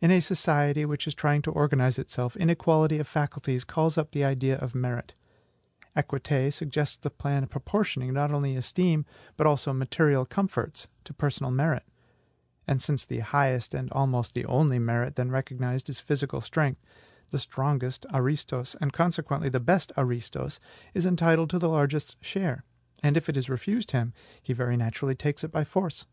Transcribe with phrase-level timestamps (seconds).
[0.00, 4.22] In a society which is trying to organize itself, inequality of faculties calls up the
[4.24, 5.16] idea of merit;
[5.96, 11.50] equite suggests the plan of proportioning not only esteem, but also material comforts, to personal
[11.50, 11.82] merit;
[12.68, 16.80] and since the highest and almost the only merit then recognized is physical strength,
[17.30, 18.10] the strongest, {GREEK'
[18.54, 20.52] eg}, and consequently the best, {GREEK' eg},
[20.94, 22.62] is entitled to the largest share;
[23.02, 26.06] and if it is refused him, he very naturally takes it by force.